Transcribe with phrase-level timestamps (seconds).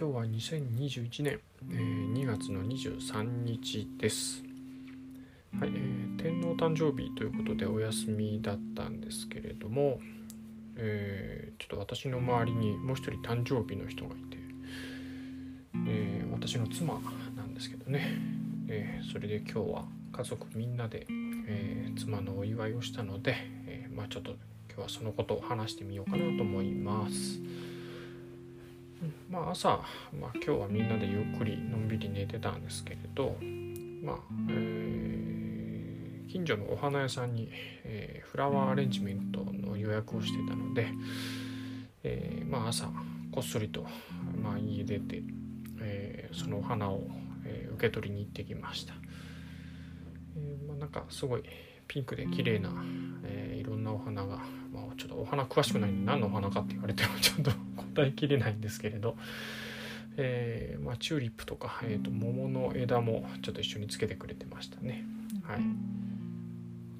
[0.00, 1.40] 今日は2021年、
[1.70, 4.42] えー、2月の23日です。
[5.60, 10.00] はい、えー天皇誕生日ということでお休みだったんですけれども、
[10.76, 14.38] えーちょっと私の周りにもう一人誕生日の人がいて、
[15.86, 16.98] えー私の妻
[17.36, 18.16] なんですけどね、
[18.68, 21.06] えーそれで今日は家族みんなで、
[21.46, 23.34] えー妻のお祝いをしたので、
[23.66, 27.38] えーまあちょっと今日はそのことを話してみようかなと思います。
[29.28, 29.68] まあ朝、
[30.18, 33.36] まあ、今日はみんなでゆっくりのんびり寝てたんですけれど、
[34.02, 34.16] まあ
[34.50, 35.10] えー
[36.30, 37.50] 近所のお花屋さんに、
[37.82, 40.86] えーフラワーアレンジメントの予約をしてたので、
[42.04, 42.86] えーまあ、朝
[43.32, 43.84] こっそりと、
[44.40, 45.24] まあ、家出て、
[45.80, 47.02] えそのお花を、
[47.44, 48.94] え受け取りに行ってきました、
[50.36, 51.42] えまあ、なんかすごい
[51.88, 52.70] ピンクで綺麗な、
[53.24, 54.36] えいろんなお花が、
[54.72, 57.50] まあ、ちょっとお花詳しくないんで何のお花かって言われてもちょっと
[58.00, 59.16] 答えきれないんですけれど、
[60.16, 65.04] えーまあ、チューリップとか、えー、と桃の枝もちょっと一緒につけてくれてましたね。
[65.42, 65.60] はい。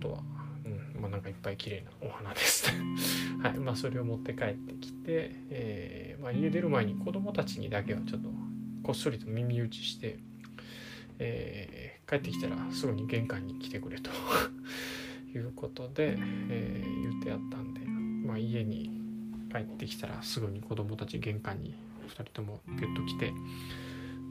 [0.00, 0.18] あとは、
[0.64, 2.70] うんまあ、なんかいっぱい綺麗なお花です。
[3.42, 3.58] はい。
[3.58, 8.30] まあそれを持って帰ってきて、えーまあ、家出る前に子供たちにだけはちょっと
[8.82, 10.18] こっそりと耳打ちして、
[11.18, 14.12] えー帰ってきたらすぐに玄関に来てくれと
[15.34, 16.16] いうことで、
[16.48, 19.05] えー言ってやったんで、まあ、家に
[19.56, 21.74] 帰ってきたらすぐに子供たち玄関に
[22.08, 23.32] 2人ともピュッと来て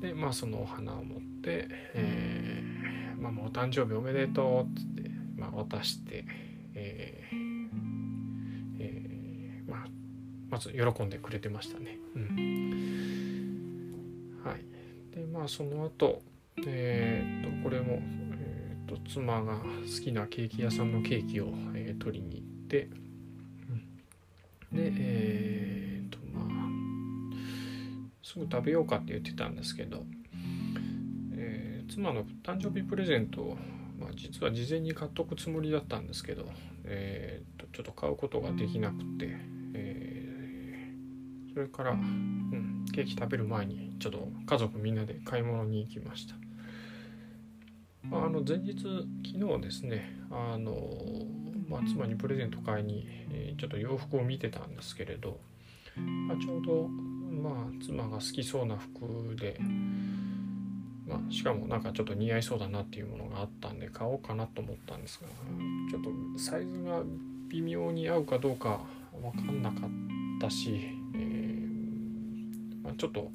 [0.01, 6.25] でまあそのお花を持って「えーまあ、もうお誕生日おめでとう」っつって、まあ、渡して、
[6.75, 7.35] えー
[8.79, 9.87] えーまあ、
[10.49, 11.97] まず喜んでくれてましたね。
[12.15, 13.21] うん、
[14.43, 14.61] はい
[15.15, 16.21] でまあその後
[16.65, 22.87] えーっとこれも、えーっと妻が好きなケーキ屋さんのケーキを、えー取りに行って、
[28.35, 30.05] すぐ食べようかって言ってたんですけど、
[31.37, 33.57] えー妻の誕生日プレゼントを、
[33.97, 36.45] まあ、実は事前に買っとくつもりだったんですけど、
[36.83, 39.37] えーっとちょっと買うことができなくて、
[39.73, 46.35] えーそれから、うん、ケーキ食べる前にちょっと家族みんなで買い物に行きました。
[48.03, 48.73] まああの前日
[49.25, 50.75] 昨日ですねあの、
[51.69, 55.39] まあ、妻にプレゼント買いに、えーちょっと洋服を見てたんですけれど、
[55.99, 59.59] まあ、ちょうど、まあ、妻が好きそうな服で、
[61.07, 65.27] まあ、しかもなんかちょっと似合いそうだなっていうものがあったんで買おうかなと思ったんですが
[65.91, 67.01] ちょっとサイズが
[67.49, 68.81] 微妙に合うかどうか
[69.21, 69.89] 分かんなかっ
[70.41, 73.31] たし、えーまあ、ちょっと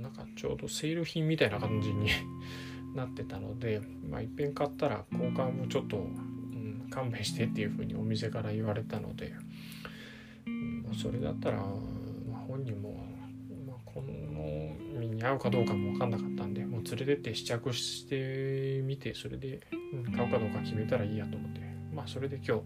[0.00, 2.10] なんかちょうどセール品みたいな感じに
[2.94, 9.32] なってたので、まあ、いっぺん買ったら交換もちょっと、うん、勘弁してっていうふうにお店から言われたので、
[10.94, 11.64] それだったら、ま
[12.36, 13.04] あ、本人も、
[13.66, 19.60] まあ、この身に合うかどうかも分かんなかったんでもう連れてって試着してみてそれで、
[20.14, 21.60] 買うかどうか決めたらいいやと思って
[21.94, 22.62] まあそれで今日、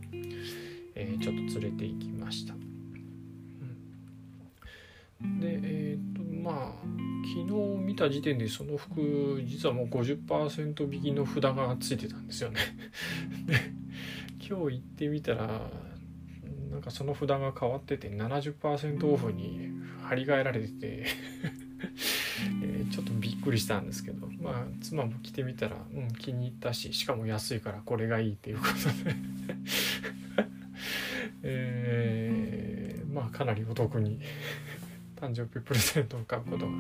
[0.94, 2.54] えーちょっと連れて行きました。
[5.41, 6.87] でえっ、とまあ
[7.26, 12.60] 昨日見た時点でその服実はもう50%引きの札がついてたんですよね。
[13.47, 13.54] で
[14.48, 15.70] 今日行ってみたら
[16.76, 19.70] なんかその札が変わってて70%オフに
[20.03, 21.06] 張り替えられてて
[22.62, 29.16] えーちょっとびっくりしたんですけどまあ妻も着てみたら、うん、気に入ったししかも安いからこれがいいっていうことで。
[31.42, 34.20] えーまあかなりお得に
[35.16, 36.72] 誕生日プレゼントを買うことが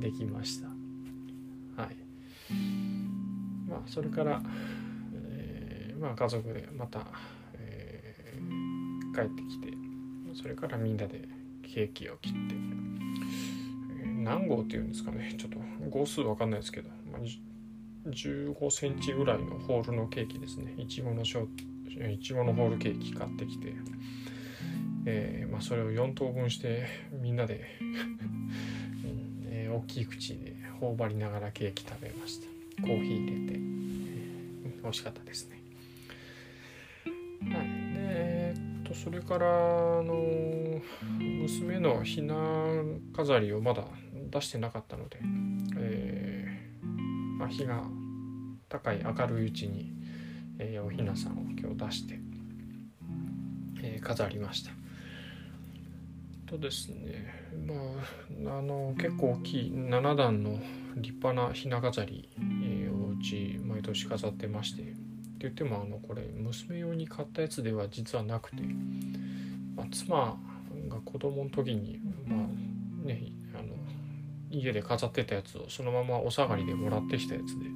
[0.00, 0.68] できました。
[0.68, 1.96] はい。
[3.68, 4.40] まあそれから、
[5.14, 7.04] えーまあ家族でまた、
[7.54, 8.77] えー
[9.18, 9.72] 帰ってきて
[10.34, 11.28] それからみんなで
[11.62, 12.38] ケーキを切って、
[14.02, 15.58] えー何号っていうんですかねちょっと
[15.88, 20.74] 号数わかんないですけど、まあ、15センチぐらいのホールのケーキですね。
[20.76, 21.46] いちごのショ
[22.10, 23.74] いちごのホールケーキ買ってきて
[25.06, 27.64] えーまあ、それを4等分してみんなで、
[29.46, 32.46] えー大きい口で頬張りながらケーキ食べました。
[32.82, 35.62] コーヒー入れて、えー美味しかったですね。
[37.54, 37.77] はい。
[38.88, 40.80] とそれからあの
[41.18, 42.34] 娘のひな
[43.14, 43.84] 飾りをまだ
[44.30, 45.18] 出してなかったので、
[45.76, 47.82] えーまあ、日が
[48.68, 49.92] 高い明るいうちに、
[50.58, 52.18] えーおひなさんを今日出して、
[53.82, 54.70] えー飾りました。
[56.46, 57.26] とですね
[57.66, 60.58] まああの結構大きい7段の
[60.96, 64.94] 立派なひな飾り、えーをうち毎年飾ってまして
[65.40, 68.62] 言ってもあのこれ娘用に買ったやつでは実はなくて、
[69.76, 70.36] まあ、妻
[70.88, 73.22] が子供の時に、まあ、ね
[73.54, 73.74] あの
[74.50, 77.66] 家で飾ってたやつをそのままお下がりでもらってきたやつで、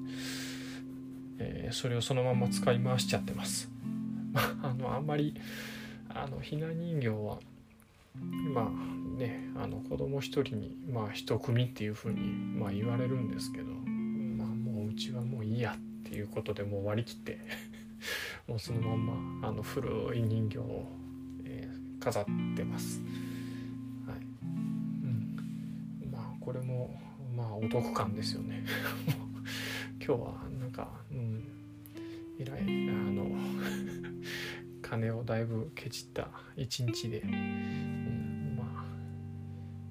[1.39, 3.71] えー、それをそのまま使い回しちゃってます。
[4.63, 5.35] あのあんまり
[6.09, 7.39] あのひな人形は
[8.55, 17.39] まあねあの子供一人にまあ一組っていうふうにまあ言われるんですけどまあもううちはもういいやっていうことでもう割り切って
[18.49, 20.87] もうそのまんまあの古い人形を、
[21.45, 22.25] えー、飾っ
[22.57, 23.01] てます。
[24.07, 27.01] はいうん、まあこれも
[27.35, 28.65] まあお得感ですよね。
[30.05, 31.45] 今日はなんか、うん、
[32.39, 32.65] 以来あ
[33.13, 33.31] の
[34.83, 38.85] 金をだいぶケチった一日で、うん、まあ、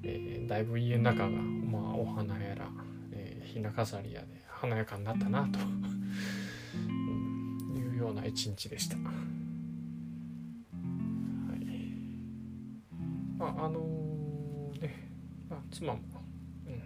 [0.03, 2.69] えー、だいぶ家の中が、まあ、お花やら、
[3.12, 5.59] えー、ひな飾りやで華やかになったなと
[8.01, 8.95] ような一日でした。
[8.95, 9.06] はい
[13.38, 15.09] まああのー、ね、
[15.50, 16.00] まあ、妻も、
[16.68, 16.81] うん、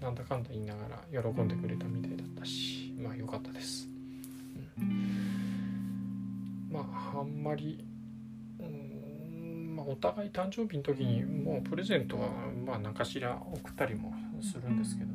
[0.00, 3.88] なんだかんだ言いながら喜んでくれたみたいだったしまあ良かったです。
[4.78, 6.80] うんま
[7.14, 7.84] ああんまり
[8.58, 12.28] うんまあお互い誕生日の時にもうプレゼントは
[12.66, 14.12] まあ何かしら送ったりも
[14.42, 15.10] するんですけど、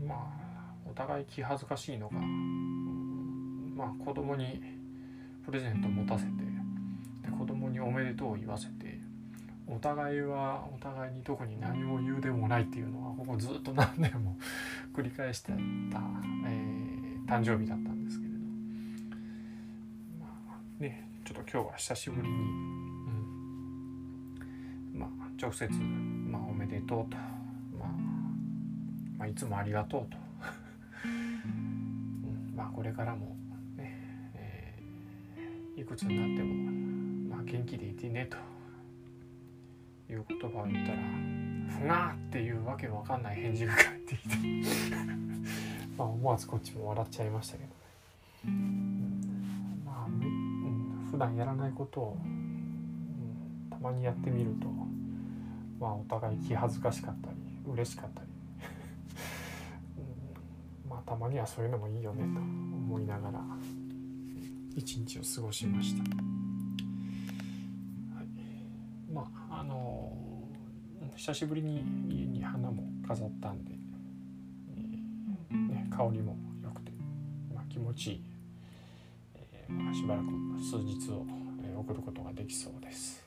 [0.00, 0.18] うん、まあ
[0.88, 2.18] お互い気恥ずかしいのが、
[3.76, 4.62] まあ子供に
[5.44, 6.30] プレゼント持たせて
[7.22, 8.98] で子供におめでとうを言わせて
[9.68, 14.38] お互いはお互いに特に何も言うでもないっていうのはここずっと何年も
[14.94, 18.38] 繰り返してた、えー、誕生日だったんですけれど。
[20.20, 20.26] ま
[20.78, 22.40] あねちょっと今日は久しぶりに、う
[24.96, 27.88] ん、まあ直接、まあ、おめでとうと、まあ、
[29.18, 30.16] まあいつもありがとうと、
[31.04, 33.36] うん、まあこれからも、
[35.76, 40.98] いくつになっても、まあ、元気でいてねという言葉を言ったら
[41.78, 44.36] ふがーっていうわけわかんない返事が返ってきて
[45.98, 47.76] まあ思わずこっちも笑っちゃいましたけどね。
[51.10, 54.68] 普段やらないことを、うん、たまにやってみると
[55.80, 57.36] まあお互い気恥ずかしかったり
[57.66, 58.26] 嬉しかったり、
[60.84, 63.40] うん、まあたまにはそういうのもいいよねと思いながら
[64.76, 66.02] 一日を過ごしました。
[66.02, 66.06] は
[68.22, 68.26] い、
[69.12, 70.12] まああの
[71.16, 73.72] 久しぶりに家に花も飾ったんで、
[74.70, 76.92] えーね、香りも良くて、
[77.52, 78.36] まあ、気持ちいい
[79.68, 80.26] まあ、しばらく
[80.60, 81.26] 数日を、
[81.62, 83.24] え送ることができそうです。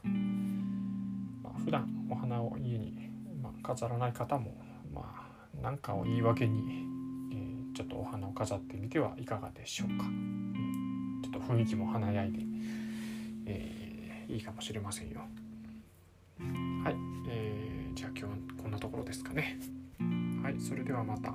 [1.43, 3.09] まあ、普段お花を家に、
[3.41, 4.55] まあ、飾らない方も、
[4.93, 5.27] まあ、
[5.61, 6.85] 何かを言い訳に、
[7.31, 10.05] え、ちょっとお花を飾ってみてはいかがでしょうか。
[11.49, 12.39] 雰囲気も華やいで、
[13.47, 15.21] えー、いいかもしれませんよ。
[16.83, 16.95] はい、
[17.27, 19.57] えー、じゃあ今日はこんなところですかね。
[20.43, 21.33] はい、それではまた。